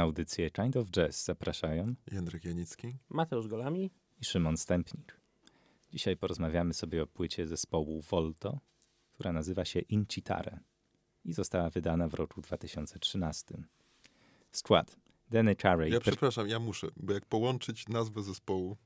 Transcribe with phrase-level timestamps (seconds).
[0.00, 2.96] Na audycję Kind of Jazz zapraszają Jędrek Janicki.
[3.08, 3.90] Mateusz Golami.
[4.20, 5.20] i Szymon Stępnik.
[5.92, 8.60] Dzisiaj porozmawiamy sobie o płycie zespołu Volto,
[9.12, 10.60] która nazywa się Incitare
[11.24, 13.62] i została wydana w roku 2013.
[14.52, 14.96] Skład
[15.30, 18.76] Danny Carey, Ja przepraszam, ja muszę, bo jak połączyć nazwę zespołu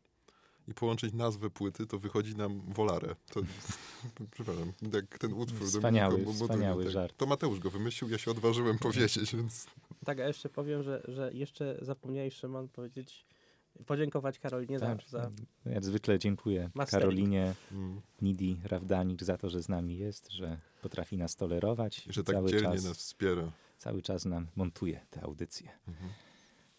[0.69, 3.17] i połączyć nazwę płyty, to wychodzi nam Volare.
[3.31, 3.41] To,
[4.35, 5.69] przepraszam, jak ten utwór.
[5.69, 7.17] Wspaniały, Moduny, wspaniały żart.
[7.17, 9.67] To Mateusz go wymyślił, ja się odważyłem powiedzieć, więc
[10.05, 13.27] Tak, a jeszcze powiem, że, że jeszcze zapomniałeś, Szymon, powiedzieć,
[13.87, 15.31] podziękować Karolinie tak, za,
[15.65, 17.03] za jak zwykle dziękuję Mastering.
[17.03, 22.07] Karolinie mm, Nidi Rawdanik za to, że z nami jest, że potrafi nas tolerować.
[22.11, 23.53] że i tak cały dzielnie czas, nas wspiera.
[23.79, 25.71] cały czas nam montuje te audycje.
[25.89, 26.11] Mhm.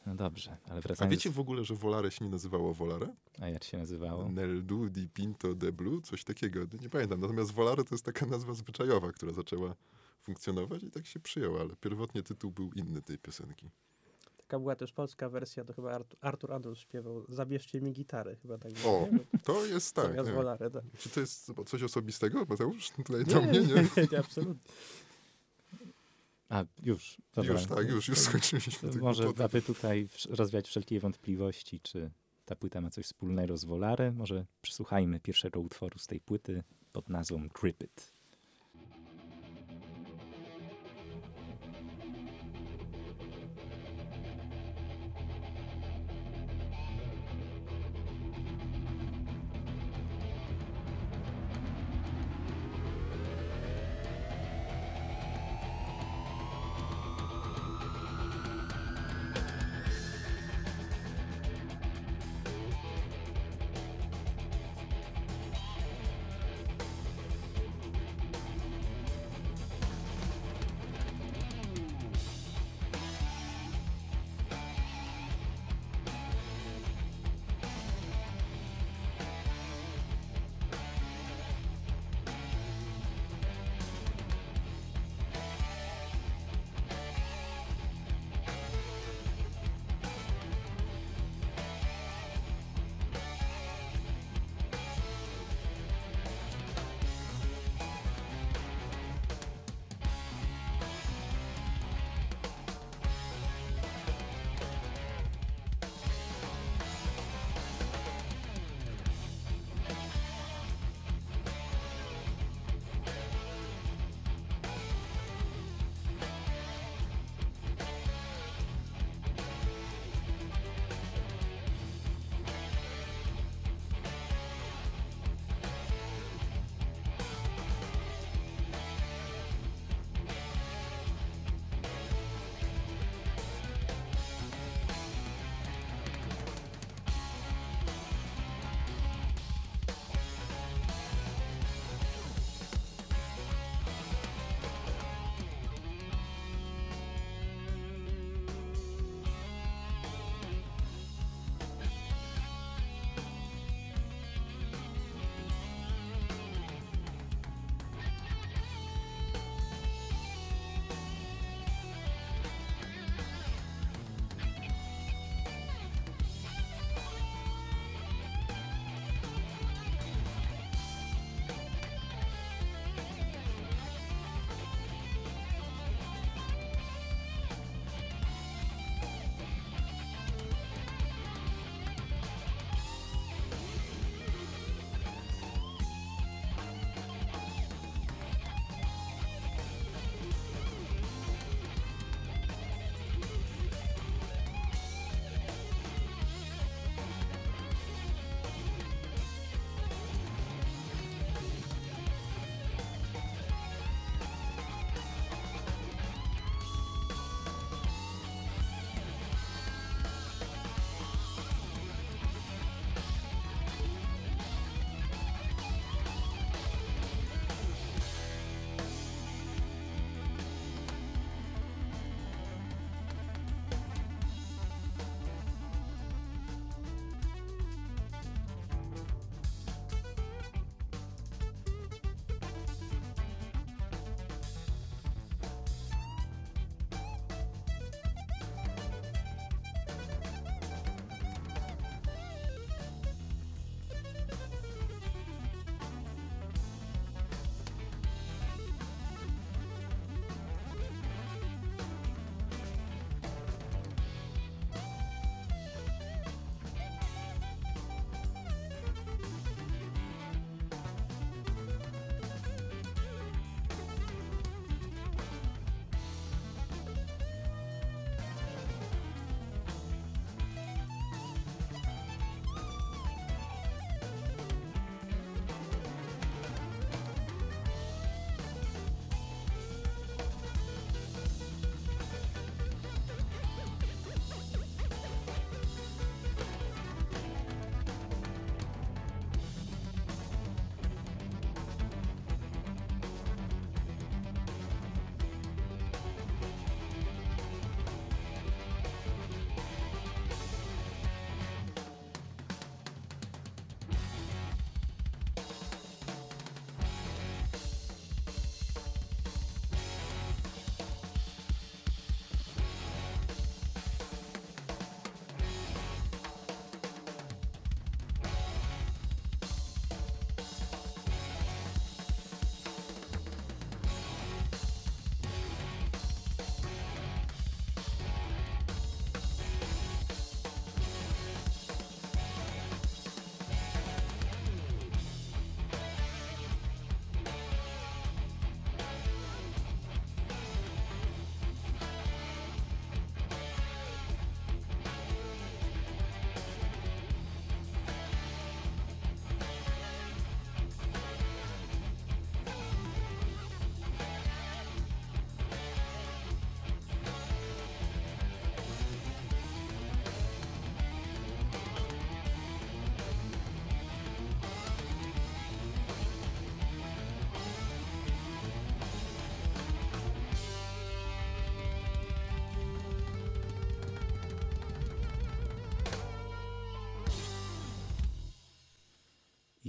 [0.06, 1.16] No dobrze, ale A wracając...
[1.16, 3.08] wiecie w ogóle, że Volare się nie nazywało Volare?
[3.42, 4.30] A jak się nazywało?
[4.30, 6.60] Nel du di Pinto de Blue, coś takiego.
[6.82, 7.22] Nie pamiętam.
[7.22, 9.76] Natomiast Volare to jest taka nazwa zwyczajowa, która zaczęła
[10.26, 13.70] funkcjonować i tak się przyjęła, ale pierwotnie tytuł był inny tej piosenki.
[14.38, 18.58] Taka była też polska wersja, to chyba Artur, Artur Andrus śpiewał Zabierzcie mi gitarę, chyba
[18.58, 18.72] tak.
[18.86, 19.20] O, nie?
[19.44, 20.08] To jest tak.
[20.08, 20.36] Zamiast nie.
[20.36, 20.84] Volare, tak.
[21.00, 22.90] Czy to jest coś osobistego, Mateusz?
[22.90, 23.74] Tutaj do mnie, nie?
[23.74, 24.72] nie, nie, absolutnie.
[26.50, 27.18] A, już.
[27.36, 27.54] Dobra.
[27.54, 28.92] Już tak, już, już skończyliśmy.
[28.92, 29.44] Może, głupoty.
[29.44, 32.12] aby tutaj rozwiać wszelkie wątpliwości, czy
[32.46, 37.10] ta płyta ma coś wspólnego z Volare, może przysłuchajmy pierwszego utworu z tej płyty pod
[37.10, 38.15] nazwą Grip It.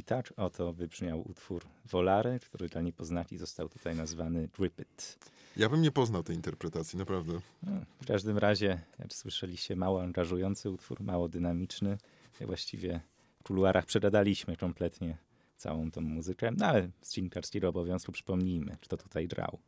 [0.07, 5.19] Tak oto wybrzmiał utwór Volare, który dla niepoznaki został tutaj nazwany Drip It.
[5.57, 7.41] Ja bym nie poznał tej interpretacji, naprawdę.
[7.63, 7.73] No,
[8.03, 11.99] w każdym razie, jak słyszeliście, mało angażujący utwór, mało dynamiczny.
[12.41, 13.01] Właściwie
[13.41, 15.19] w kuluarach przedadaliśmy kompletnie
[15.57, 19.59] całą tą muzykę, no ale z dziennikarskiego obowiązku przypomnijmy, kto tutaj grał.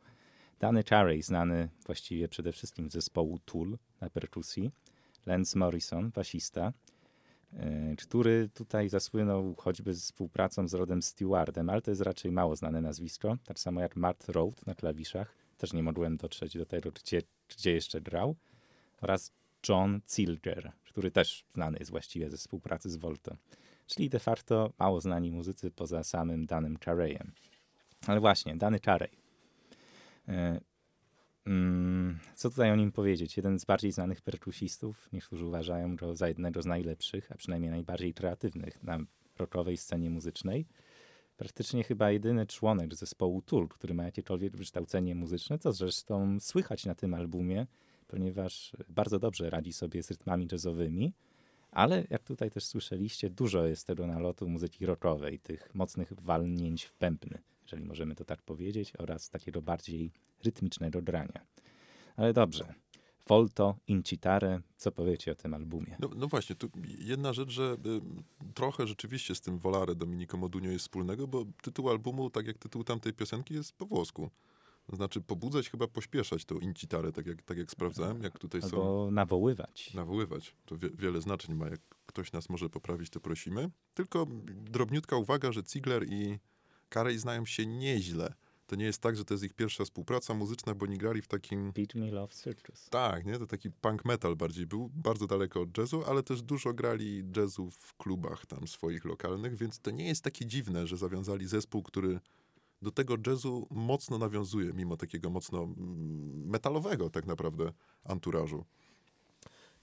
[0.59, 4.71] Danny Carey, znany właściwie przede wszystkim z zespołu Tool na perkusji,
[5.25, 6.73] Lance Morrison, basista,
[7.97, 12.81] który tutaj zasłynął choćby z współpracą z Rodem Stewardem, ale to jest raczej mało znane
[12.81, 17.21] nazwisko, tak samo jak Mart Road na klawiszach, też nie mogłem dotrzeć do tego, gdzie,
[17.49, 18.35] gdzie jeszcze grał,
[19.01, 19.31] oraz
[19.69, 23.35] John Zilger, który też znany jest właściwie ze współpracy z Volto.
[23.87, 27.31] Czyli de facto mało znani muzycy poza samym Danym Careyem.
[28.07, 29.09] Ale właśnie, Dany Carey.
[31.47, 33.37] Mm, co tutaj o nim powiedzieć?
[33.37, 35.09] Jeden z bardziej znanych perkusistów.
[35.13, 38.99] Niektórzy uważają go za jednego z najlepszych, a przynajmniej najbardziej kreatywnych na
[39.37, 40.65] rockowej scenie muzycznej.
[41.37, 46.95] Praktycznie chyba jedyny członek zespołu Tool, który ma jakiekolwiek wykształcenie muzyczne, co zresztą słychać na
[46.95, 47.67] tym albumie,
[48.07, 51.13] ponieważ bardzo dobrze radzi sobie z rytmami jazzowymi,
[51.71, 56.93] ale jak tutaj też słyszeliście, dużo jest tego nalotu muzyki rockowej, tych mocnych walnięć w
[56.93, 57.37] pępny,
[57.71, 60.11] jeżeli możemy to tak powiedzieć, oraz takiego bardziej
[60.43, 61.45] rytmicznego grania.
[62.15, 62.73] Ale dobrze.
[63.27, 65.95] Volto, Incitare, co powiecie o tym albumie?
[65.99, 67.77] No, no właśnie, tu jedna rzecz, że
[68.43, 72.57] y, trochę rzeczywiście z tym Volare Dominico Modunio jest wspólnego, bo tytuł albumu, tak jak
[72.57, 74.29] tytuł tamtej piosenki, jest po włosku.
[74.89, 78.77] To znaczy pobudzać, chyba pośpieszać tą incitarę, tak jak, tak jak sprawdzałem, jak tutaj Albo
[78.77, 79.11] są...
[79.11, 79.93] nawoływać.
[79.93, 80.55] Nawoływać.
[80.65, 81.69] To wie, wiele znaczeń ma.
[81.69, 83.69] Jak ktoś nas może poprawić, to prosimy.
[83.93, 86.39] Tylko drobniutka uwaga, że Ziegler i
[86.93, 88.33] Carey znają się nieźle.
[88.67, 91.27] To nie jest tak, że to jest ich pierwsza współpraca muzyczna, bo oni grali w
[91.27, 91.71] takim...
[91.71, 92.89] Beat Me Love Circus.
[92.89, 93.39] Tak, nie?
[93.39, 97.71] To taki punk metal bardziej był, bardzo daleko od jazzu, ale też dużo grali jazzu
[97.71, 102.19] w klubach tam swoich lokalnych, więc to nie jest takie dziwne, że zawiązali zespół, który
[102.81, 107.71] do tego jazzu mocno nawiązuje, mimo takiego mocno mm, metalowego tak naprawdę
[108.03, 108.65] anturażu.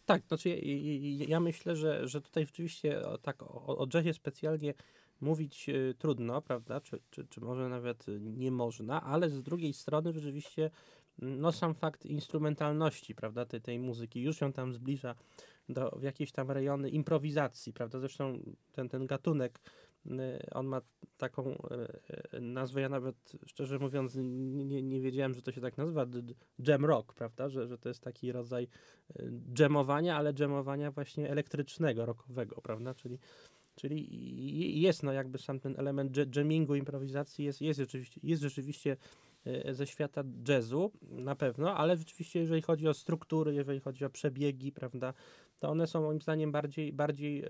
[0.05, 4.75] Tak, znaczy ja, ja myślę, że, że tutaj rzeczywiście tak o, o jazzie specjalnie
[5.21, 10.13] mówić y, trudno, prawda, czy, czy, czy może nawet nie można, ale z drugiej strony
[10.13, 10.71] rzeczywiście
[11.19, 15.15] no sam fakt instrumentalności, prawda, tej, tej muzyki już ją tam zbliża
[15.69, 18.39] do w jakieś tam rejony improwizacji, prawda, zresztą
[18.73, 19.61] ten, ten gatunek
[20.11, 20.81] Y, on ma
[21.17, 21.63] taką
[22.41, 26.07] nazwę, ja nawet szczerze mówiąc nie, nie wiedziałem, że to się tak nazywa,
[26.59, 28.69] jam rock, prawda, że, że to jest taki rodzaj
[29.59, 33.19] jamowania, ale jamowania właśnie elektrycznego, rockowego, prawda, czyli
[33.77, 38.97] Czyli jest no jakby sam ten element jammingu, improwizacji jest, jest, rzeczywiście, jest rzeczywiście
[39.71, 44.73] ze świata jazzu na pewno, ale rzeczywiście jeżeli chodzi o struktury, jeżeli chodzi o przebiegi,
[44.73, 45.15] prawda,
[45.59, 47.49] to one są moim zdaniem bardziej, bardziej e,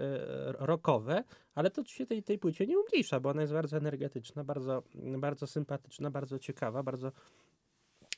[0.53, 4.83] rockowe, ale to się tej, tej płycie nie umniejsza, bo ona jest bardzo energetyczna, bardzo,
[4.95, 7.13] bardzo sympatyczna, bardzo ciekawa, bardzo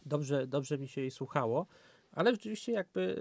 [0.07, 1.67] dobrze, dobrze mi się jej słuchało.
[2.19, 3.17] Ale rzeczywiście jakby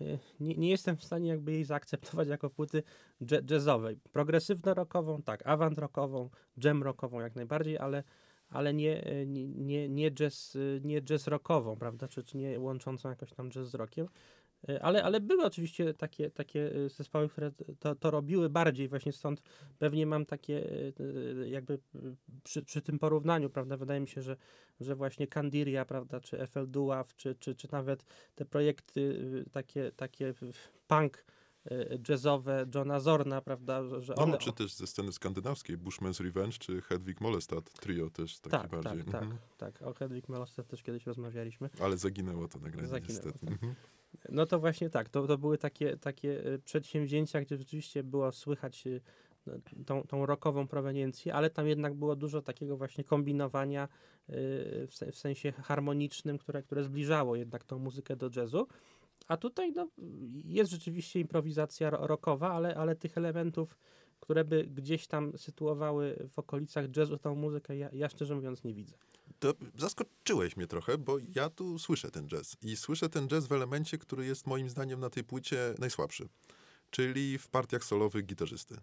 [0.00, 2.82] e, e, nie, nie, jestem w stanie jakby jej zaakceptować jako płyty
[3.50, 4.00] jazzowej.
[4.12, 8.02] Progresywno-rockową, tak, avant-rockową, jam-rockową jak najbardziej, ale,
[8.50, 9.04] ale nie,
[9.56, 13.74] nie, nie, jazz, nie jazz rockową, prawda, czy, czy nie łączącą jakoś tam jazz z
[13.74, 14.08] rockiem.
[14.68, 19.12] E, ale, ale były oczywiście takie, takie e, zespoły, które to, to robiły bardziej, właśnie
[19.12, 19.42] stąd
[19.78, 20.70] pewnie mam takie
[21.40, 21.78] e, jakby
[22.42, 24.36] przy, przy tym porównaniu, prawda, wydaje mi się, że,
[24.80, 30.34] że właśnie Candiria, prawda, czy FL Duaw, czy, czy, czy nawet te projekty takie, takie
[30.88, 31.24] punk
[32.08, 34.32] jazzowe Johna Zorna, prawda, że one...
[34.32, 38.70] No, czy też ze sceny skandynawskiej, Bushman's Revenge, czy Hedwig Molestad, trio też takie tak,
[38.70, 39.04] bardziej.
[39.04, 39.38] Tak, mhm.
[39.58, 41.70] tak, tak, o Hedwig Molestad też kiedyś rozmawialiśmy.
[41.80, 43.46] Ale zaginęło to nagranie zaginęło, niestety.
[43.46, 43.52] Tak.
[43.52, 43.74] Mhm.
[44.28, 48.86] No to właśnie tak, to, to były takie, takie e, przedsięwzięcia, gdzie rzeczywiście było słychać
[48.86, 49.00] e,
[49.46, 49.52] no,
[49.86, 53.88] tą, tą rokową proweniencję, ale tam jednak było dużo takiego właśnie kombinowania e,
[54.86, 58.66] w, sensie harmonicznym, które, które zbliżało jednak tą muzykę do jazzu.
[59.28, 59.88] A tutaj no,
[60.44, 63.76] jest rzeczywiście improwizacja rockowa, ale, ale tych elementów,
[64.20, 68.74] które by gdzieś tam sytuowały w okolicach jazzu tą muzykę, ja, ja szczerze mówiąc nie
[68.74, 68.96] widzę
[69.40, 72.56] to zaskoczyłeś mnie trochę, bo ja tu słyszę ten jazz.
[72.62, 76.28] I słyszę ten jazz w elemencie, który jest moim zdaniem na tej płycie najsłabszy.
[76.90, 78.76] Czyli w partiach solowych gitarzysty.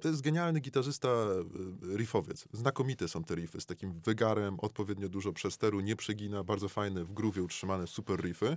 [0.00, 2.44] To jest genialny gitarzysta, e, riffowiec.
[2.52, 7.12] Znakomite są te riffy, z takim wygarem, odpowiednio dużo przesteru, nie przegina, bardzo fajne, w
[7.12, 8.56] groowie utrzymane super riffy.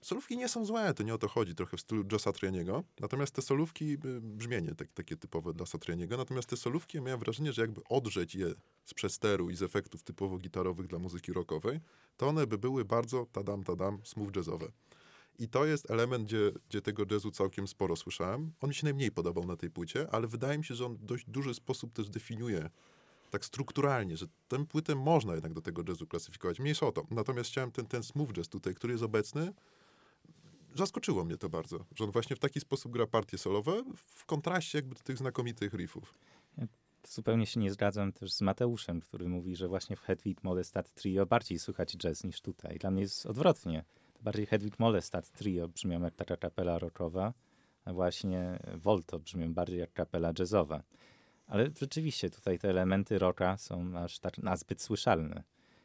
[0.00, 2.84] Solówki nie są złe, to nie o to chodzi, trochę w stylu Joe Satrianiego.
[3.00, 7.20] Natomiast te solówki, y, brzmienie tak, takie typowe dla Satrianiego, natomiast te solówki ja miałem
[7.20, 8.54] wrażenie, że jakby odrzeć je
[8.84, 11.80] z przesteru i z efektów typowo gitarowych dla muzyki rockowej,
[12.16, 14.72] to one by były bardzo tadam, tadam, smooth jazzowe.
[15.38, 18.52] I to jest element, gdzie, gdzie tego jazzu całkiem sporo słyszałem.
[18.60, 21.04] On mi się najmniej podobał na tej płycie, ale wydaje mi się, że on w
[21.04, 22.70] dość duży sposób też definiuje
[23.30, 26.60] tak strukturalnie, że tę płytę można jednak do tego jazzu klasyfikować.
[26.60, 27.06] Mniejsza o to.
[27.10, 29.52] Natomiast chciałem ten, ten smooth jazz tutaj, który jest obecny,
[30.74, 34.78] zaskoczyło mnie to bardzo, że on właśnie w taki sposób gra partie solowe w kontraście
[34.78, 36.14] jakby do tych znakomitych riffów.
[37.08, 41.26] Zupełnie się nie zgadzam też z Mateuszem, który mówi, że właśnie w Hedwig Molestat Trio
[41.26, 42.78] bardziej słychać jazz niż tutaj.
[42.78, 43.84] Dla mnie jest odwrotnie.
[44.20, 47.34] Bardziej Hedwig Molestat Trio brzmią jak taka kapela rockowa,
[47.84, 50.82] a właśnie Volto brzmią bardziej jak kapela jazzowa.
[51.46, 55.42] Ale rzeczywiście tutaj te elementy rocka są aż tak nazbyt słyszalne.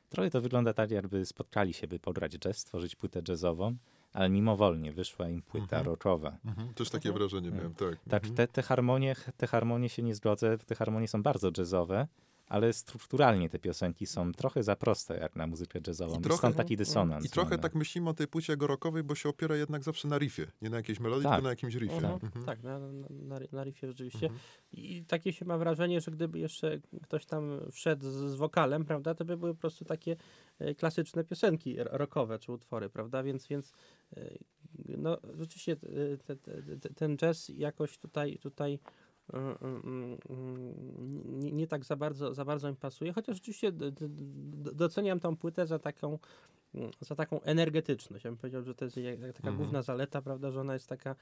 [0.10, 3.76] Trochę to wygląda tak, jakby spotkali się, by pograć jazz, stworzyć płytę jazzową,
[4.16, 5.86] ale mimowolnie wyszła im płyta Mhm.
[5.86, 6.38] rockowa.
[6.76, 7.96] Też takie wrażenie miałem, tak.
[8.10, 8.36] Tak, Mhm.
[8.36, 12.08] te, te, harmonie, te harmonie się nie zgodzę, te harmonie są bardzo jazzowe,
[12.48, 16.20] ale strukturalnie te piosenki są trochę za proste jak na muzykę jazzową.
[16.20, 17.26] I trochę- stąd taki dysonans.
[17.26, 17.62] I trochę mamy.
[17.62, 20.48] tak myślimy o tej płycie jako rockowej, bo się opiera jednak zawsze na riffie.
[20.62, 21.32] Nie na jakiejś melodii, Tak.
[21.32, 21.96] tylko na jakimś riffie.
[21.96, 22.20] Mhm.
[22.24, 22.46] Mhm.
[22.46, 24.26] Tak, na, na, na, riffie rzeczywiście.
[24.26, 24.40] Mhm.
[24.72, 29.16] I takie się ma wrażenie, że gdyby jeszcze ktoś tam wszedł z, z wokalem, prawda,
[29.16, 30.16] to by były po prostu takie
[30.60, 33.74] e, klasyczne piosenki rockowe czy utwory, prawda, więc, więc
[34.18, 34.38] e,
[34.98, 38.80] no rzeczywiście e, te, te, te, ten jazz jakoś tutaj, tutaj
[41.28, 43.42] nie, nie tak za bardzo, za bardzo mi pasuje, chociaż
[43.92, 46.20] d- doceniam tą płytę za taką
[47.00, 48.26] za taką energetyczność.
[48.26, 49.56] Ja bym powiedział, że to jest taka Mhm.
[49.56, 51.16] główna zaleta, prawda, że ona jest taka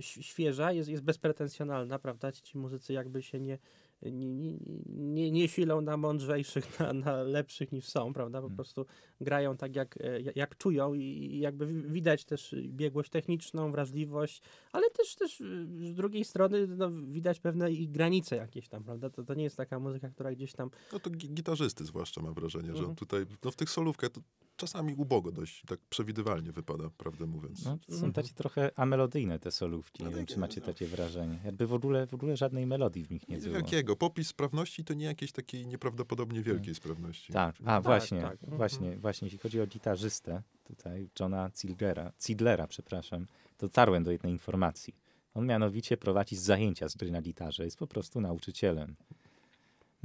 [0.00, 2.32] świeża, jest, jest bezpretensjonalna, prawda?
[2.32, 3.58] Ci muzycy jakby się nie,
[4.02, 8.38] nie, nie, nie, nie silą na mądrzejszych, na, na lepszych niż są, prawda?
[8.38, 8.56] Po Hmm.
[8.56, 8.86] prostu
[9.20, 14.90] grają tak, jak, e, jak- czują i, jakby wi- widać też biegłość techniczną, wrażliwość, ale
[14.90, 19.10] też, też y, z drugiej strony no, widać pewne i granice jakieś tam, prawda?
[19.10, 22.34] To, to nie jest taka muzyka, która gdzieś tam No to gi- gitarzysty zwłaszcza mam
[22.34, 22.90] wrażenie, że Mhm.
[22.90, 24.20] on tutaj, no w tych solówkach to
[24.56, 27.64] czasami ubogo dość, tak przewidywalnie wypada, prawdę mówiąc.
[27.64, 28.12] No, są Mhm.
[28.12, 30.02] takie trochę amelodyjne te solówki.
[30.04, 30.66] Nie No wiem, czy macie no.
[30.66, 31.38] takie wrażenie.
[31.44, 33.54] Jakby w ogóle, w ogóle żadnej melodii w nich nie było.
[33.54, 33.96] wielkiego.
[33.96, 37.32] Popis sprawności to nie jakiejś takiej nieprawdopodobnie wielkiej sprawności.
[37.32, 38.32] Tak, a Tak, właśnie, tak.
[38.32, 38.56] Mhm.
[38.58, 43.26] właśnie, właśnie, jeśli chodzi o gitarzystę, tutaj Johna Zidlera, Zidlera, przepraszam,
[43.58, 44.94] dotarłem do jednej informacji.
[45.34, 48.96] On mianowicie prowadzi zajęcia z gry na gitarze, jest po prostu nauczycielem.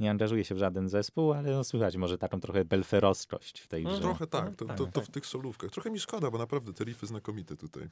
[0.00, 3.80] Nie angażuje się w żaden zespół, ale no, słychać może taką trochę belferowskość w tej
[3.82, 3.96] Mhm.
[3.98, 4.08] grze.
[4.08, 5.04] Trochę tak, Mhm, to, tak, to, to tak.
[5.04, 5.70] w tych solówkach.
[5.70, 7.88] Trochę mi szkoda, bo naprawdę te riffy znakomite tutaj.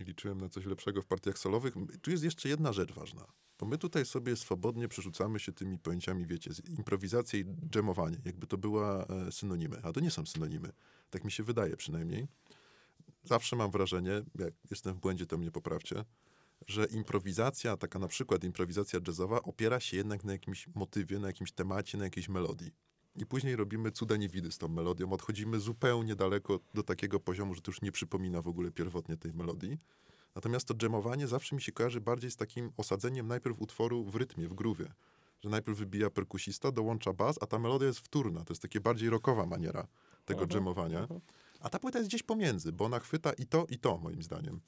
[0.00, 1.74] Liczyłem na coś lepszego w partiach solowych.
[2.02, 3.24] Tu jest jeszcze jedna rzecz ważna,
[3.58, 8.58] bo my tutaj sobie swobodnie przerzucamy się tymi pojęciami, wiecie, improwizacja i dżemowanie, jakby to
[8.58, 10.72] była e, synonimy, a to nie są synonimy.
[11.10, 12.26] Tak mi się wydaje przynajmniej.
[13.24, 16.04] Zawsze mam wrażenie, jak jestem w błędzie, to mnie poprawcie,
[16.66, 21.52] że improwizacja, taka na przykład improwizacja jazzowa, opiera się jednak na jakimś motywie, na jakimś
[21.52, 22.72] temacie, na jakiejś melodii.
[23.16, 25.12] I później robimy cuda niewidy z tą melodią.
[25.12, 29.32] Odchodzimy zupełnie daleko do takiego poziomu, że to już nie przypomina w ogóle pierwotnie tej
[29.32, 29.78] melodii.
[30.34, 34.48] Natomiast to dżemowanie zawsze mi się kojarzy bardziej z takim osadzeniem najpierw utworu w rytmie,
[34.48, 34.92] w groowie.
[35.40, 38.44] Że najpierw wybija perkusista, dołącza bas, a ta melodia jest wtórna.
[38.44, 39.86] To jest takie bardziej rockowa maniera
[40.24, 41.08] tego dżemowania.
[41.60, 44.60] A ta płyta jest gdzieś pomiędzy, bo ona chwyta i to, i to, moim zdaniem.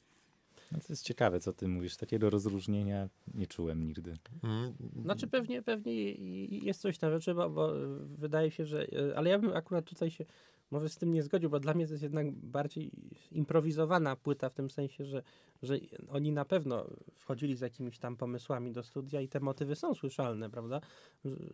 [0.72, 1.96] No to jest ciekawe, co ty mówisz.
[1.96, 4.14] Takiego rozróżnienia nie czułem nigdy.
[4.42, 6.12] Mm, Znaczy pewnie, pewnie
[6.48, 8.86] jest coś na rzeczy, bo, bo wydaje się, że...
[8.92, 10.24] e, Ale ja bym akurat tutaj się
[10.72, 12.90] może z tym nie zgodził, bo dla mnie to jest jednak bardziej
[13.32, 15.22] improwizowana płyta w tym sensie, że,
[15.62, 19.94] że oni na pewno wchodzili z jakimiś tam pomysłami do studia i te motywy są
[19.94, 20.80] słyszalne, prawda?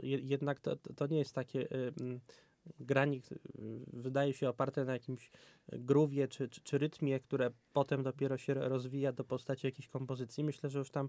[0.02, 1.68] Jednak to, to nie jest takie...
[2.80, 3.20] Granie y,
[3.92, 5.30] wydaje się oparte na jakimś
[5.72, 10.44] groowie czy, czy, czy rytmie, które potem dopiero się rozwija do postaci jakiejś kompozycji.
[10.44, 11.08] Myślę, że już tam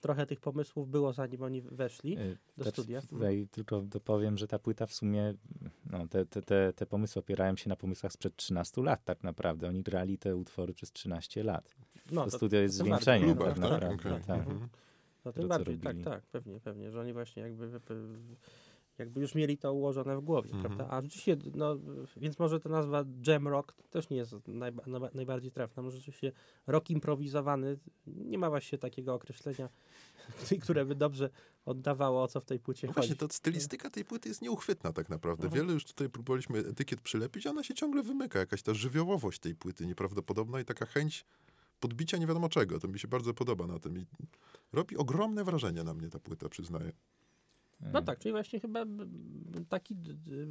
[0.00, 2.18] trochę tych pomysłów było, zanim oni weszli.
[2.18, 3.02] Y, do też studia.
[3.02, 5.34] Tutaj tylko dopowiem, że ta płyta w sumie,
[5.90, 9.68] no, te, te, te, te pomysły opierają się na pomysłach sprzed 13 lat tak naprawdę.
[9.68, 11.76] Oni grali te utwory przez 13 lat.
[12.10, 13.94] No, to studio jest Próba, tak tak, naprawdę.
[13.94, 14.24] okej.
[14.26, 14.40] tak.
[14.40, 14.68] Mhm.
[15.24, 17.70] No to, tym bardziej, tak, tak, pewnie, pewnie, że oni właśnie jakby,
[19.00, 20.64] jakby, już mieli to ułożone w głowie, Mhm.
[20.76, 20.94] prawda?
[20.96, 21.76] A rzeczywiście, no,
[22.16, 25.82] więc może ta nazwa jam rock też nie jest najba, najba- najbardziej trafna.
[25.82, 26.32] Może rzeczywiście
[26.66, 29.68] rock improwizowany, nie ma właśnie takiego określenia,
[30.62, 31.30] które by dobrze
[31.64, 33.08] oddawało, o co w tej płycie No chodzi.
[33.08, 35.44] właśnie, to stylistyka tej płyty jest nieuchwytna tak naprawdę.
[35.44, 35.62] Mhm.
[35.62, 38.38] Wiele już tutaj próbowaliśmy etykiet przylepić, a ona się ciągle wymyka.
[38.38, 41.24] Jakaś ta żywiołowość tej płyty nieprawdopodobna i taka chęć
[41.80, 42.80] podbicia nie wiadomo czego.
[42.80, 44.06] To mi się bardzo podoba na tym i
[44.72, 46.92] robi ogromne wrażenie na mnie ta płyta, przyznaję.
[47.92, 48.84] No tak, czyli właśnie chyba
[49.68, 49.96] taki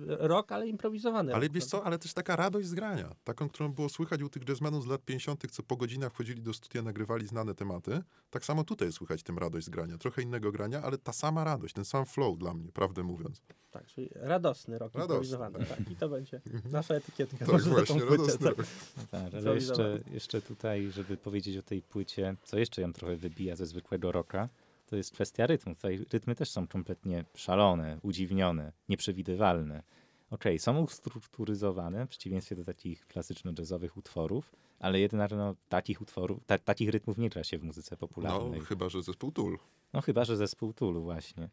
[0.08, 1.36] rok, ale improwizowany.
[1.36, 3.16] Ale rok, wiesz co, ale też taka radość z grania.
[3.24, 6.54] Taką, którą było słychać u tych jazzmenów z lat 50., co po godzinach wchodzili do
[6.54, 8.02] studia, nagrywali znane tematy.
[8.30, 9.98] Tak samo tutaj słychać tym radość z grania.
[9.98, 13.42] Trochę innego grania, ale ta sama radość, ten sam flow dla mnie, prawdę mówiąc.
[13.72, 15.16] Tak, czyli radosny rok Radosny.
[15.16, 15.66] improwizowany.
[15.66, 17.46] Tak, I to będzie nasza etykietka.
[17.46, 18.58] Tak, właśnie, radosny tak.
[18.58, 18.68] rok.
[18.98, 23.16] No tak, ale jeszcze, jeszcze tutaj, żeby powiedzieć o tej płycie, co jeszcze ją trochę
[23.16, 24.50] wybija ze zwykłego rocka,
[24.90, 25.76] to jest kwestia rytmu.
[25.76, 29.84] Tutaj rytmy też są kompletnie szalone, udziwnione, nieprzewidywalne.
[30.30, 36.58] Okej, są ustrukturyzowane, w przeciwieństwie do takich klasyczno-jazzowych utworów, ale jednak no, takich utworów, ta,
[36.58, 38.60] takich rytmów nie gra się w muzyce popularnej.
[38.60, 39.58] No, chyba, że zespół Tool.
[39.94, 41.50] No chyba, że zespół Tulu właśnie.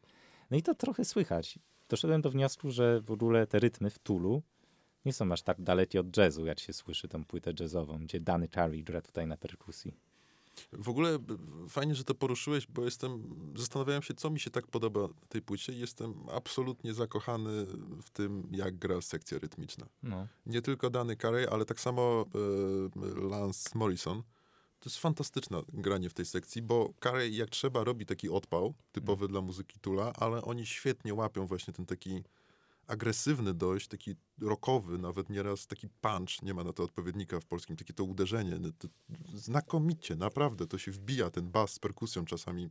[0.51, 1.59] No i to trochę słychać.
[1.89, 4.43] Doszedłem do wniosku, że w ogóle te rytmy w Tulu
[5.05, 8.49] nie są aż tak dalekie od jazzu, jak się słyszy tą płytę jazzową, gdzie Danny
[8.49, 9.95] Carey gra tutaj na perkusji.
[10.73, 11.19] W ogóle
[11.69, 13.23] fajnie, że to poruszyłeś, bo jestem,
[13.57, 15.73] zastanawiałem się, co mi się tak podoba na tej płycie.
[15.73, 17.67] Jestem absolutnie zakochany
[18.03, 19.87] w tym, jak gra sekcja rytmiczna.
[20.03, 24.23] No, Nie tylko Danny Carey, ale tak samo e, Lance Morrison.
[24.81, 29.29] To jest fantastyczne granie w tej sekcji, bo Carey jak trzeba robi taki odpał, typowy
[29.29, 32.23] dla muzyki Tula, ale oni świetnie łapią właśnie ten taki
[32.87, 37.77] agresywny dość, taki rockowy, nawet nieraz taki punch, nie ma na to odpowiednika w polskim,
[37.77, 38.59] takie to uderzenie.
[38.61, 38.89] No to
[39.35, 42.69] znakomicie, naprawdę, to się wbija, ten bas z perkusją czasami,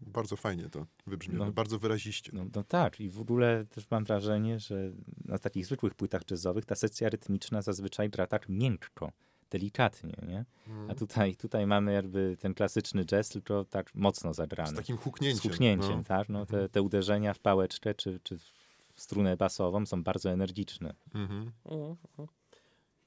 [0.00, 1.52] bardzo fajnie to wybrzmiewa, No.
[1.52, 2.30] bardzo wyraziście.
[2.34, 4.92] no, no tak, i w ogóle też mam wrażenie, że
[5.24, 9.12] na takich zwykłych płytach jazzowych ta sekcja rytmiczna zazwyczaj gra tak miękko,
[9.50, 10.44] delikatnie, nie?
[10.68, 10.90] Mm.
[10.90, 14.76] A tutaj, tutaj mamy jakby ten klasyczny jazz, tylko tak mocno Z zagrany.
[14.76, 15.38] takim huknięciem.
[15.38, 16.04] Z huknięciem, no.
[16.04, 16.28] tak?
[16.28, 18.63] No, te, te uderzenia w pałeczkę czy, czy w
[18.94, 20.94] strunę basową są bardzo energiczne.
[21.14, 21.52] Mhm.
[21.64, 21.96] Mhm.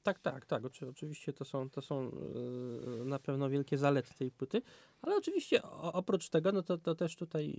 [0.02, 0.64] Tak, tak, tak.
[0.64, 2.10] Oczy, oczywiście to są, to są
[2.98, 4.62] yy, na pewno wielkie zalety tej płyty,
[5.02, 7.54] ale oczywiście oprócz tego, no to, to też tutaj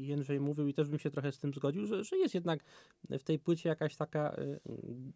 [0.00, 2.64] Jędrzej mówił i też bym się trochę z tym zgodził, że, że jest jednak
[3.10, 4.60] w tej płycie jakaś taka y,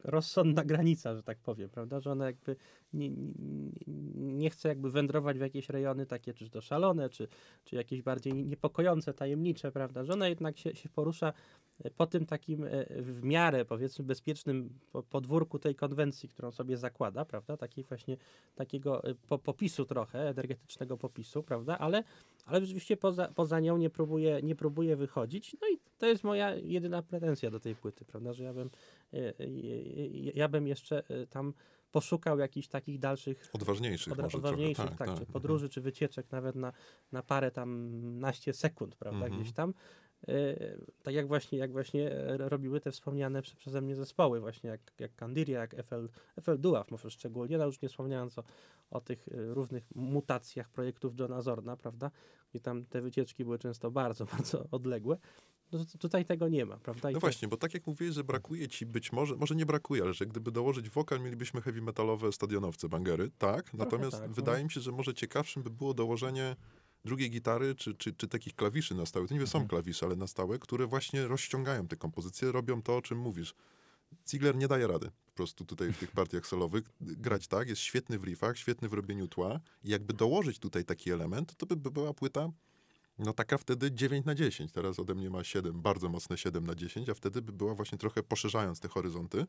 [0.04, 2.56] rozsądna granica, że tak powiem, prawda, że ona jakby
[2.92, 3.72] nie, nie,
[4.16, 7.28] nie chce jakby wędrować w jakieś rejony takie, czy to szalone, czy,
[7.64, 11.32] czy jakieś bardziej niepokojące, tajemnicze, prawda, że ona jednak się, się porusza
[11.96, 12.68] po tym takim e,
[13.02, 18.16] w miarę powiedzmy bezpiecznym po- podwórku tej konwencji, którą sobie zakłada, prawda, takiej właśnie
[18.54, 22.04] takiego e, po, popisu trochę, energetycznego popisu, prawda, ale,
[22.46, 26.54] ale rzeczywiście poza, poza nią nie próbuje, nie próbuje wychodzić, no i to jest moja
[26.54, 28.70] jedyna pretensja do tej płyty, prawda, że ja bym,
[29.12, 29.18] e,
[30.34, 31.54] ja bym jeszcze tam
[31.92, 34.96] poszukał jakichś takich dalszych Odważniejszych od, odważniejszych, trochę.
[34.96, 35.32] tak, Tak, czy tak.
[35.32, 36.72] podróży, czy wycieczek nawet na,
[37.12, 39.40] na parę tam naście sekund, prawda, Mhm.
[39.42, 39.74] gdzieś tam.
[40.28, 40.56] E,
[41.02, 44.80] tak jak właśnie, jak właśnie e, robiły te wspomniane prze, przeze mnie zespoły, właśnie jak,
[44.98, 46.08] jak Candiria, jak FL,
[46.40, 48.44] FL Duaf może szczególnie, no już nie wspomniając o,
[48.90, 52.10] o tych e, różnych mutacjach projektów Johna Zorna, prawda,
[52.50, 55.16] gdzie tam te wycieczki były często bardzo, bardzo odległe.
[55.72, 57.10] No, tutaj tego nie ma, prawda?
[57.10, 60.02] I No właśnie, bo tak jak mówiłeś, że brakuje ci być może, może nie brakuje,
[60.02, 63.74] ale że gdyby dołożyć wokal, mielibyśmy heavy metalowe stadionowce, bangery, tak?
[63.74, 64.34] Natomiast tak, no.
[64.34, 66.56] wydaje mi się, że może ciekawszym by było dołożenie
[67.04, 69.28] drugiej gitary, czy, czy, czy takich klawiszy na stałe.
[69.28, 69.68] To niby są Mhm.
[69.68, 73.54] klawisze, ale na stałe, które właśnie rozciągają te kompozycje, robią to, o czym mówisz.
[74.30, 78.18] Ziegler nie daje rady po prostu tutaj w tych partiach solowych grać tak, jest świetny
[78.18, 81.90] w riffach, świetny w robieniu tła i jakby dołożyć tutaj taki element, to by, by
[81.90, 82.48] była płyta
[83.18, 84.72] no taka wtedy 9 na 10.
[84.72, 87.98] Teraz ode mnie ma 7, bardzo mocne 7 na 10, a wtedy by była właśnie
[87.98, 89.46] trochę poszerzając te horyzonty.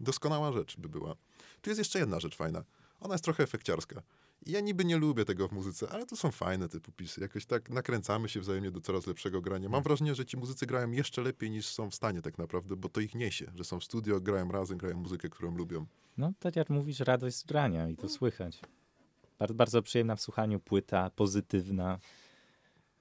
[0.00, 1.14] Doskonała rzecz by była.
[1.60, 2.64] Tu jest jeszcze jedna rzecz fajna.
[3.00, 4.02] Ona jest trochę efekciarska.
[4.46, 7.20] I Ja niby nie lubię tego w muzyce, ale to są fajne te popisy.
[7.20, 9.68] Jakoś tak nakręcamy się wzajemnie do coraz lepszego grania.
[9.68, 12.88] Mam wrażenie, że ci muzycy grają jeszcze lepiej niż są w stanie tak naprawdę, bo
[12.88, 15.86] to ich niesie, że są w studio, grają razem, grają muzykę, którą lubią.
[16.18, 18.60] No, tak jak mówisz, radość z grania i to słychać.
[19.38, 21.98] Bardzo, bardzo przyjemna w słuchaniu płyta, pozytywna.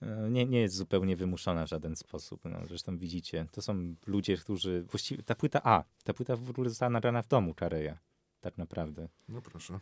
[0.01, 2.41] E, Nie, nie jest zupełnie wymuszona w żaden sposób.
[2.45, 4.83] No, zresztą widzicie, to są ludzie, którzy...
[4.83, 7.97] Właściwie ta płyta A, ta płyta w ogóle została nagrana w domu Czareja.
[8.41, 9.09] Tak naprawdę.
[9.29, 9.79] No proszę.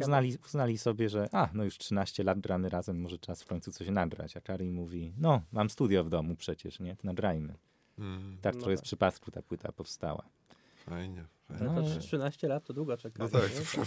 [0.00, 3.72] Uznali, uznali sobie, że a, no już 13 lat gramy razem, może czas w końcu
[3.72, 4.36] coś nagrać.
[4.36, 6.96] A Czary mówi, no, mam studio w domu przecież, nie?
[7.04, 7.54] Nagrajmy.
[7.98, 8.84] Mm, Tak No trochę z tak.
[8.84, 10.22] przypadku ta płyta powstała.
[10.84, 11.24] fajnie,
[11.60, 13.32] Ale No, to ale- 13 lat to długo czekać.
[13.32, 13.82] No tak, to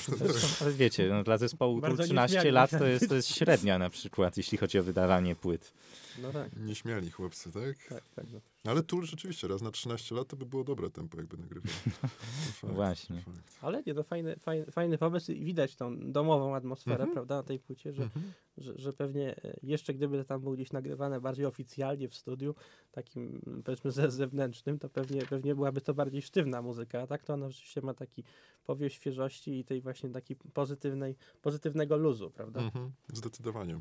[0.62, 3.90] ale wiecie, no, dla zespołu Bardzo 13 nieśmiali lat to jest, to jest średnia na
[3.90, 5.74] przykład, jeśli chodzi o wydawanie płyt.
[6.22, 7.78] No tak, Nieśmiali chłopcy, tak?
[7.90, 8.26] tak, tak.
[8.34, 8.40] No.
[8.72, 11.74] Ale tu rzeczywiście raz na 13 lat to by było dobre tempo, jakby nagrywał.
[12.62, 13.22] Fakt, Właśnie.
[13.22, 13.38] fakt.
[13.62, 17.14] Ale nie, to fajny, fajny, fajny pomysł i widać tą domową atmosferę, Mhm.
[17.14, 18.32] prawda, na tej płycie, że, Mhm.
[18.58, 22.56] że, że pewnie e, jeszcze gdyby tam było gdzieś nagrywane bardziej oficjalnie w studiu,
[22.92, 27.34] takim powiedzmy ze zewnętrznym, to pewnie, pewnie byłaby to bardziej sztywna muzyka, a tak to
[27.34, 28.24] ona rzeczywiście ma taki
[28.66, 32.62] powiew świeżości i tej właśnie takiej pozytywnej, pozytywnego luzu, prawda?
[32.62, 32.92] Mhm.
[33.14, 33.80] Zdecydowanie.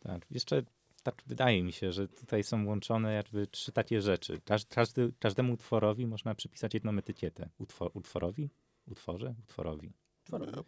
[0.00, 0.26] Tak.
[0.30, 0.62] Jeszcze
[1.02, 4.40] tak wydaje mi się, że tutaj są łączone jakby trzy takie rzeczy.
[4.44, 7.48] Każ, każdy, każdemu utworowi można przypisać jedną etykietę.
[7.58, 8.50] Utwor, utworowi?
[8.86, 9.34] Utworze?
[9.44, 9.92] Utworowi.
[10.24, 10.62] Utworowi,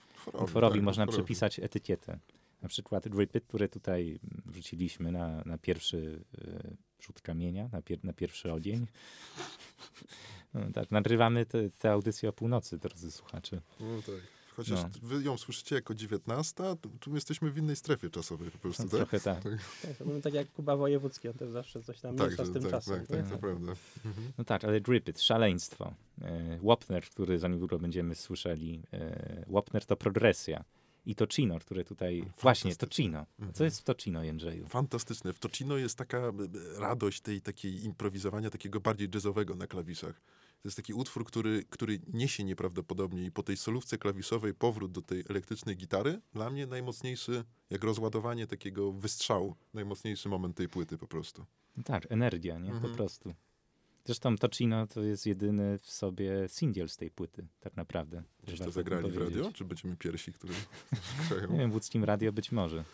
[0.44, 1.24] Utworowi tak, można utworowi.
[1.24, 2.18] przypisać etykietę.
[2.62, 8.12] Na przykład Ripit, które tutaj wrzuciliśmy na, na pierwszy y, rzut kamienia, na, pier, na
[8.12, 8.86] pierwszy ogień.
[10.54, 13.60] No, tak, nagrywamy te, te audycje o północy, drodzy słuchacze.
[13.80, 14.14] No tak.
[14.56, 14.90] Chociaż No.
[15.02, 18.88] wy ją słyszycie jako 19, tu, tu jesteśmy w innej strefie czasowej po prostu, No,
[18.88, 18.98] tak?
[18.98, 19.42] trochę tak.
[19.82, 22.52] Tak, to mówimy tak jak Kuba Wojewódzki, on też zawsze coś tam Tak, miesza z
[22.52, 23.00] tym tak, czasem.
[23.06, 23.16] tak, nie?
[23.16, 23.72] tak, to prawda.
[24.04, 24.32] Mhm.
[24.38, 25.94] No tak, ale Dripit, szaleństwo.
[26.22, 28.82] E, Wapner, który za niedługo będziemy słyszeli.
[28.92, 30.64] E, Wapner to progresja.
[31.10, 32.24] I Tocino, które tutaj...
[32.40, 33.18] Właśnie, Tocino.
[33.18, 33.64] A Co Mhm.
[33.64, 34.66] jest w Tocino, Jędrzeju?
[34.68, 35.32] Fantastyczne.
[35.32, 36.28] W Tocino jest taka e,
[36.76, 40.20] e, radość tej takiej improwizowania, takiego bardziej jazzowego na klawiszach.
[40.62, 45.02] To jest taki utwór, który, który niesie nieprawdopodobnie i po tej solówce klawiszowej powrót do
[45.02, 51.06] tej elektrycznej gitary, dla mnie najmocniejszy, jak rozładowanie takiego wystrzału, najmocniejszy moment tej płyty po
[51.06, 51.46] prostu.
[51.76, 52.70] No tak, energia, nie?
[52.70, 52.94] Po Mhm.
[52.94, 53.34] prostu.
[54.10, 58.22] Zresztą Tocino to jest jedyny w sobie singiel z tej płyty, tak naprawdę.
[58.46, 59.52] Warto to zagrali w radio?
[59.52, 60.52] Czy będziemy pierwsi, którzy
[61.50, 62.84] Nie wiem, w łódzkim radio być może.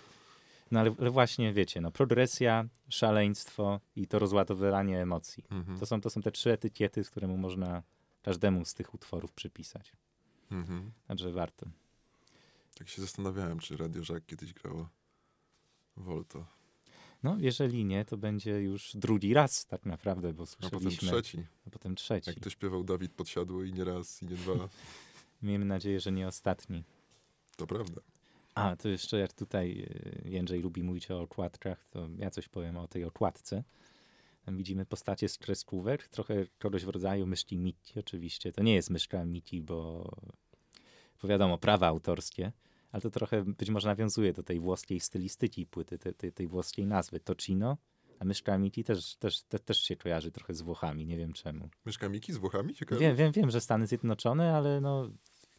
[0.71, 5.45] No ale, ale właśnie, wiecie, no progresja, szaleństwo i to rozładowywanie emocji.
[5.51, 5.79] Mhm.
[5.79, 7.83] To są, to są te trzy etykiety, któremu można
[8.23, 9.93] każdemu z tych utworów przypisać.
[10.51, 10.93] Mhm.
[11.07, 11.67] Także warto.
[12.79, 14.89] Tak się zastanawiałem, czy Radio Żak kiedyś grało
[15.97, 16.47] Volto.
[17.23, 21.09] No, jeżeli nie, to będzie już drugi raz tak naprawdę, bo A potem słyszeliśmy.
[21.09, 21.47] trzeci.
[21.67, 22.31] A potem trzeci.
[22.31, 24.53] Jak to śpiewał Dawid Podsiadło i nie raz, i nie dwa.
[25.43, 26.85] Miejmy nadzieję, że nie ostatni.
[27.57, 28.01] To prawda.
[28.55, 32.77] A, to jeszcze jak tutaj y, Jędrzej lubi mówić o okładkach, to ja coś powiem
[32.77, 33.65] o tej okładce.
[34.45, 38.53] Tam widzimy postacie z kreskówek, trochę kogoś w rodzaju myszki Mickey oczywiście.
[38.53, 40.11] To nie jest myszka Mickey, bo,
[41.23, 42.53] bo wiadomo, prawa autorskie,
[42.97, 46.87] ale to trochę być może nawiązuje do tej włoskiej stylistyki płyty, tej, tej, tej włoskiej
[46.87, 47.21] nazwy.
[47.21, 47.77] Tocino,
[48.19, 51.69] a myszka Mickey też, też, te, też się kojarzy trochę z Włochami, nie wiem czemu.
[51.87, 52.75] Mieszka Miki z Włochami?
[52.75, 53.01] Ciekawe.
[53.01, 55.11] Wiem, wiem, wiem, że Stany Zjednoczone, ale no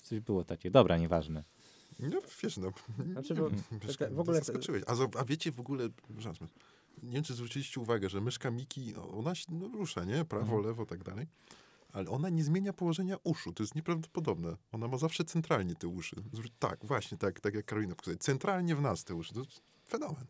[0.02, 0.72] coś było takie.
[0.72, 1.44] Dobra, nieważne.
[2.00, 2.72] No wiesz, no.
[3.12, 3.50] Znaczy, bo
[3.88, 4.84] Myszka, w ogóle- Zaskoczyłeś.
[4.88, 5.90] A, a wiecie w ogóle,
[7.04, 10.26] nie wiem, czy zwróciliście uwagę, że myszka Miki, ona się no, rusza, nie?
[10.26, 10.64] Prawo, Mhm.
[10.66, 11.28] lewo, tak dalej.
[11.94, 13.54] Ale ona nie zmienia położenia uszu.
[13.54, 14.58] To jest nieprawdopodobne.
[14.72, 16.16] Ona ma zawsze centralnie te uszy.
[16.60, 18.18] Tak, właśnie, tak, tak jak Karolina pokazała.
[18.18, 19.34] Centralnie w nas te uszy.
[19.34, 20.26] To jest fenomen.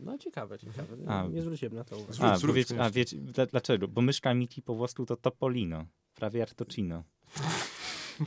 [0.00, 0.96] No ciekawe, ciekawe.
[1.06, 1.26] A.
[1.26, 2.18] Nie zwróciłem na to uwagi.
[2.22, 3.88] A, zwróć, wiecie, a wiecie, dla, dlaczego?
[3.88, 5.86] Bo myszka Miki po włosku to Topolino.
[6.14, 7.04] Prawie jak Tocino.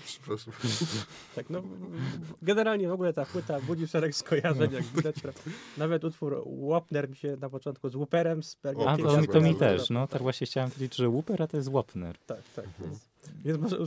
[0.05, 0.53] Przepraszam.
[1.35, 1.63] Tak, no,
[2.41, 5.15] generalnie w ogóle ta płyta budzi szereg skojarzeń, jak widać.
[5.21, 5.41] prawda?
[5.77, 9.41] Nawet utwór Wapner mi się na początku z Whooperem, z O, A, to, mi- to
[9.41, 9.89] mi też.
[9.89, 12.17] No, tak właśnie chciałem powiedzieć, że Whooper, a to jest Wapner.
[12.25, 12.65] Tak, tak.
[12.79, 12.99] Więc,
[13.45, 13.77] więc może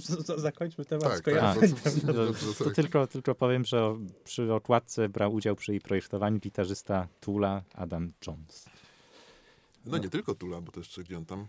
[0.40, 1.72] zakończmy temat Tak, skojarzeń.
[1.84, 1.92] tak.
[2.06, 2.74] To, Dobrze, to tak.
[2.74, 8.66] tylko, tylko powiem, że przy okładce brał udział przy jej projektowaniu gitarzysta Tula Adam Jones.
[9.86, 11.46] No nie tylko Tula, bo też jeszcze gdzie on tam,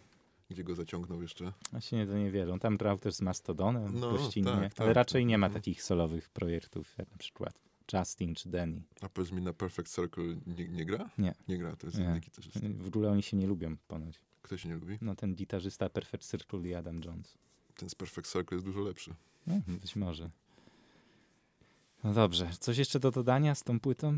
[0.51, 1.53] gdzie go zaciągnął jeszcze.
[1.71, 4.95] Właśnie to nie On tam grał też z Mastodonem No, gościnnie, tak, ale tak.
[4.95, 5.61] raczej nie ma Mhm.
[5.61, 7.61] takich solowych projektów, jak na przykład
[7.93, 8.81] Justin czy Danny.
[9.01, 11.09] A powiedz mi, na Perfect Circle nie, nie gra?
[11.17, 11.33] Nie.
[11.47, 12.05] Nie gra, to jest Nie.
[12.05, 12.59] inny gitarzysta.
[12.77, 14.19] W ogóle oni się nie lubią ponoć.
[14.41, 14.97] Kto się nie lubi?
[15.01, 17.37] No ten gitarzysta Perfect Circle i Adam Jones.
[17.75, 19.15] Ten z Perfect Circle jest dużo lepszy.
[19.47, 20.29] No, być może.
[22.03, 24.17] No dobrze, coś jeszcze do dodania z tą płytą?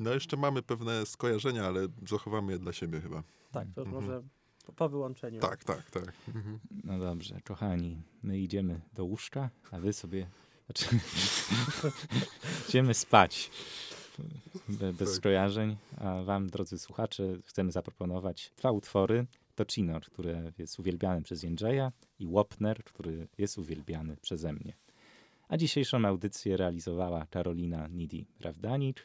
[0.00, 3.22] No jeszcze mamy pewne skojarzenia, ale zachowamy je dla siebie chyba.
[3.52, 4.02] Tak, to Mhm.
[4.04, 4.22] może
[4.68, 5.40] po, po wyłączeniu.
[5.40, 6.12] Tak, tak, tak.
[6.28, 6.58] Mhm.
[6.84, 10.26] No dobrze, kochani, my idziemy do łóżka, a wy sobie...
[10.66, 10.86] Znaczy,
[12.68, 13.50] idziemy spać
[14.68, 15.16] Be, bez Tak.
[15.16, 19.26] skojarzeń, a wam, drodzy słuchacze, chcemy zaproponować dwa utwory.
[19.54, 24.72] Tocino, które jest uwielbiane przez Jędrzeja i Wapner, który jest uwielbiany przeze mnie.
[25.48, 29.00] A dzisiejszą audycję realizowała Karolina Nidi-Rawdanicz,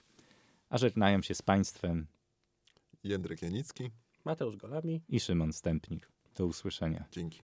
[0.70, 2.08] a żegnają się z Państwem
[3.04, 3.92] Jędrek Janicki,
[4.26, 5.02] Mateusz Golami.
[5.10, 6.12] i Szymon Stępnik.
[6.36, 7.06] Do usłyszenia.
[7.12, 7.42] dzięki.